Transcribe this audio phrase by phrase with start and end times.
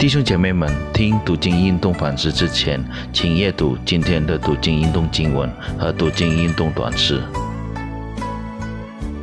[0.00, 5.46] 弟兄姐妹们，听读经运动反思之前，请阅读今天的读经运动经文
[5.78, 7.22] 和读经运动短诗。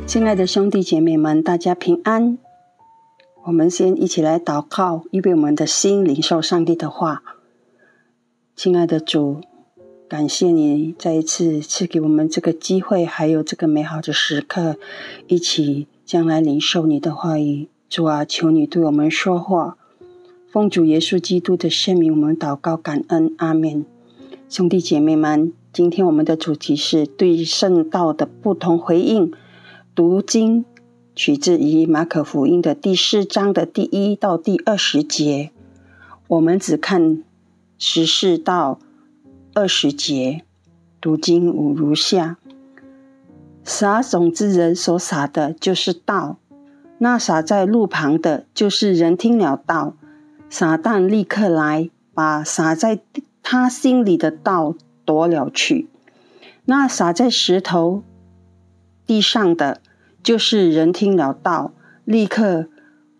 [0.06, 2.38] 亲爱的兄弟姐妹们，大家平安。
[3.46, 7.24] 我们先一起来祷告，预备我们的心领受上帝的话。
[8.54, 9.40] 亲爱的主，
[10.08, 14.76] 感谢你再一次赐给我们这个机会，还有这个美好的时刻，
[15.26, 17.68] 一起将来领受你的话语。
[17.88, 19.77] 主啊，求你对我们说话。
[20.58, 23.86] 奉主耶稣基督的圣名，我们祷告感恩，阿门。
[24.48, 29.30] 兄弟姐妹们，今天我们的主题是对圣道的不同回应。
[29.94, 30.64] 读经
[31.14, 35.52] 取自于马可福音的第四章的第一到第二十节。
[36.26, 37.22] 我们只看
[37.78, 38.80] 十四到
[39.54, 40.42] 二十节。
[41.00, 42.36] 读经五如下：
[43.62, 46.38] 撒种之人所撒的就是道，
[46.98, 49.94] 那撒在路旁的，就是人听了道。
[50.50, 53.00] 撒旦立刻来，把撒在
[53.42, 54.74] 他心里的道
[55.04, 55.88] 夺了去。
[56.64, 58.02] 那撒在石头
[59.06, 59.80] 地上的，
[60.22, 61.72] 就是人听了道，
[62.04, 62.66] 立刻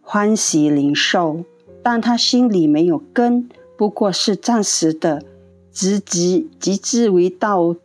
[0.00, 1.44] 欢喜领受，
[1.82, 5.22] 但他心里没有根，不过是暂时的，
[5.70, 7.76] 直至直至为道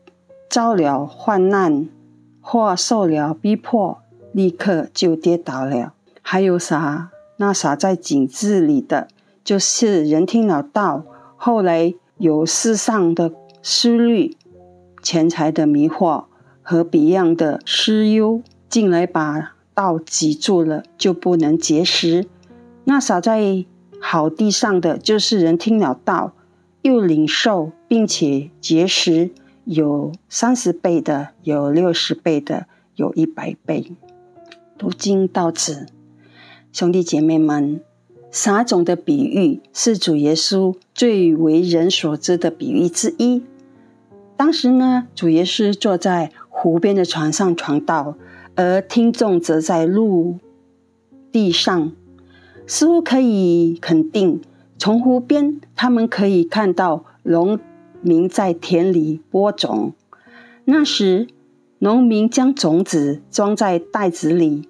[0.50, 1.88] 遭了患难，
[2.42, 4.00] 或受了逼迫，
[4.32, 5.94] 立刻就跌倒了。
[6.22, 7.10] 还有啥？
[7.38, 9.08] 那撒在井字里的？
[9.44, 11.04] 就是人听了道，
[11.36, 14.38] 后来有世上的思虑、
[15.02, 16.26] 钱财的迷惑
[16.62, 22.26] 和别样的私忧进来，把道挤住了，就不能结实。
[22.86, 23.66] 那撒在
[24.00, 26.32] 好地上的，就是人听了道，
[26.82, 29.32] 又领受，并且结实，
[29.66, 33.92] 有三十倍的，有六十倍的，有一百倍。
[34.78, 35.88] 读经到此，
[36.72, 37.82] 兄弟姐妹们。
[38.34, 43.44] 撒种的比喻是主耶稣最为人所知的比喻之一。
[44.36, 48.16] 当时呢，主耶稣坐在湖边的船上传道，
[48.56, 50.40] 而听众则在陆
[51.32, 51.92] 地上。
[52.66, 54.42] 似乎可以肯定，
[54.80, 57.60] 从湖边他们可以看到农
[58.02, 59.94] 民在田里播种。
[60.66, 61.28] 那时，
[61.78, 64.68] 农民将种子装在袋子里，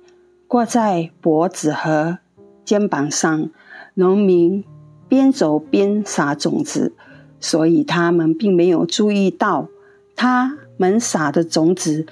[0.49, 2.17] 挂在脖子和。
[2.63, 3.49] 肩膀上，
[3.95, 4.63] 农民
[5.07, 6.93] 边走边撒种子，
[7.39, 9.67] 所以他们并没有注意到，
[10.15, 12.05] 他们撒的种子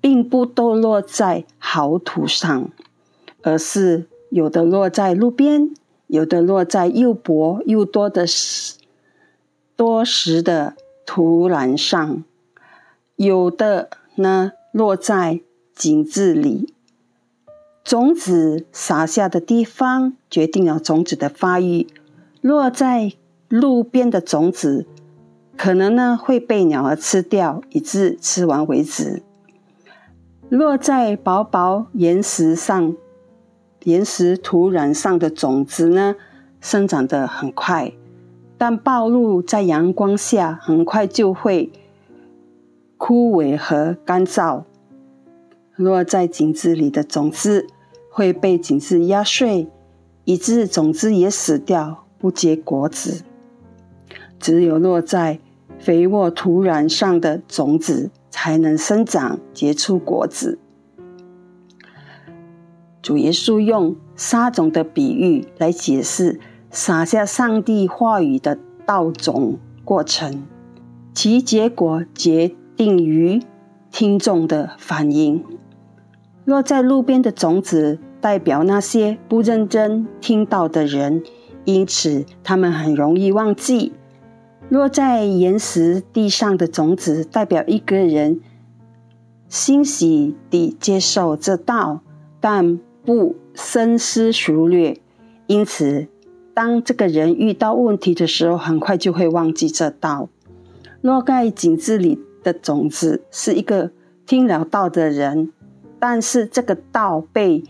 [0.00, 2.70] 并不都落在好土上，
[3.42, 5.70] 而是有的落在路边，
[6.06, 8.26] 有的落在又薄又多的
[9.74, 10.74] 多石的
[11.06, 12.22] 土壤上，
[13.16, 15.40] 有的呢落在
[15.74, 16.73] 井子里。
[17.84, 21.86] 种子撒下的地方决定了种子的发育。
[22.40, 23.12] 落在
[23.48, 24.86] 路边的种子，
[25.56, 29.22] 可能呢会被鸟儿吃掉，以致吃完为止。
[30.48, 32.96] 落在薄薄岩石上、
[33.84, 36.16] 岩石土壤上的种子呢，
[36.60, 37.92] 生长得很快，
[38.56, 41.70] 但暴露在阳光下，很快就会
[42.96, 44.64] 枯萎和干燥。
[45.76, 47.66] 落在井子里的种子
[48.16, 49.66] 会被井子压碎，
[50.24, 53.24] 以致种子也死掉，不结果子。
[54.38, 55.40] 只有落在
[55.80, 60.60] 肥沃土壤上的种子才能生长，结出果子。
[63.02, 66.38] 主耶稣用撒种的比喻来解释
[66.70, 70.46] 撒下上帝话语的稻种过程，
[71.12, 73.42] 其结果决定于
[73.90, 75.44] 听众的反应。
[76.44, 81.22] 落在路边的种子，代表那些不认真听到的人，
[81.64, 83.92] 因此他们很容易忘记；
[84.68, 88.40] 落在岩石地上的种子，代表一个人
[89.48, 92.00] 欣喜地接受这道，
[92.40, 95.00] 但不深思熟虑，
[95.46, 96.08] 因此
[96.52, 100.28] 当这个人遇到问题的时候，很快就会忘记这道。
[101.00, 103.90] 落在井子里的种子，是一个
[104.26, 105.52] 听了道的人。
[106.06, 107.64] 但是这个道被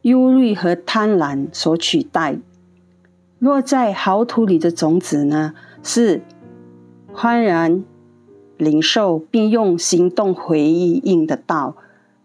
[0.00, 2.38] 忧虑和贪婪所取代。
[3.38, 5.52] 落在好土里的种子呢，
[5.82, 6.22] 是
[7.12, 7.84] 欢然
[8.56, 11.76] 领受并用行动回应的道，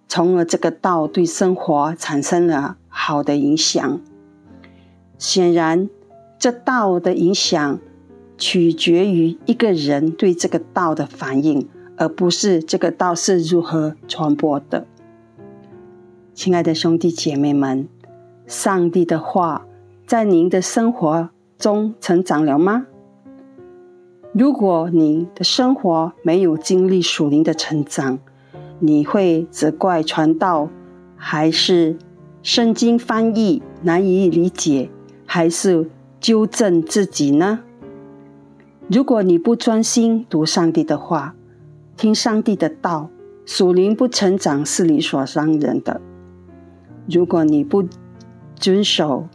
[0.07, 3.99] 从而这个道对生活产生了好的影响。
[5.17, 5.89] 显然，
[6.39, 7.81] 这道的影响
[8.37, 11.67] 取决于一个人对这个道的反应，
[11.97, 14.87] 而不是这个道是如何传播的。
[16.35, 17.87] 亲爱的兄弟姐妹们，
[18.45, 19.65] 上帝的话
[20.05, 22.87] 在您的生活中成长了吗？
[24.33, 28.19] 如果你的生活没有经历属灵的成长，
[28.79, 30.67] 你会责怪传道，
[31.15, 31.97] 还是
[32.43, 34.89] 圣经翻译难以理解，
[35.25, 35.89] 还是
[36.19, 37.61] 纠正自己呢？
[38.89, 41.33] 如果你不专心读上帝的话，
[41.95, 43.09] 听上帝的道，
[43.45, 46.01] 属灵不成长是理所当然的。
[47.07, 47.83] 如果你不
[48.55, 49.27] 遵守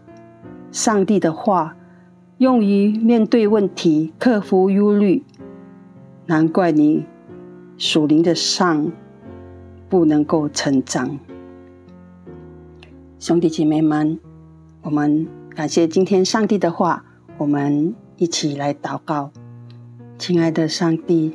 [0.72, 1.76] 上帝的话，
[2.38, 5.24] 用于面对问题、克服忧虑，
[6.26, 7.04] 难怪你
[7.76, 8.90] 属灵的上
[9.88, 11.18] 不能够成长。
[13.18, 14.18] 兄弟姐妹们，
[14.82, 17.04] 我们感谢今天上帝的话，
[17.38, 19.30] 我们一起来祷告。
[20.18, 21.32] 亲爱的上帝，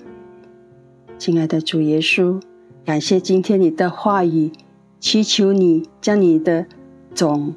[1.17, 2.41] 亲爱的主耶稣，
[2.83, 4.51] 感谢今天你的话语，
[4.99, 6.65] 祈求你将你的
[7.13, 7.55] 种。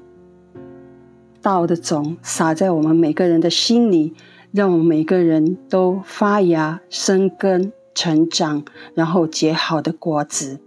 [1.40, 4.12] 道的种撒在我们每个人的心里，
[4.50, 8.64] 让我们每个人都发芽、生根、成长，
[8.94, 10.58] 然后结好的果子。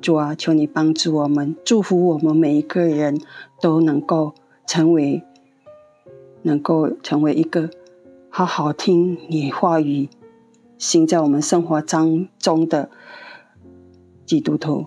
[0.00, 3.20] 主啊，求你帮助我们，祝福我们每一个人
[3.60, 4.34] 都能够
[4.66, 5.24] 成为，
[6.42, 7.68] 能够成为一个
[8.30, 10.08] 好好听你话语、
[10.78, 12.88] 行在我们生活当中的
[14.24, 14.84] 基督徒。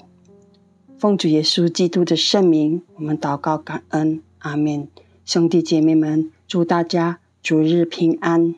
[1.02, 4.22] 奉主耶稣基督的圣名，我们祷告感恩。
[4.38, 4.88] 阿门，
[5.26, 8.54] 兄弟姐妹们，祝大家逐日平安。